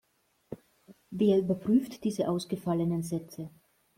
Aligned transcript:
Wer 1.11 1.37
überprüft 1.37 2.03
diese 2.05 2.27
ausgefallenen 2.27 3.03
Sätze? 3.03 3.51